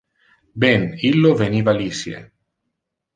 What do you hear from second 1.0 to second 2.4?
illo veniva lisie.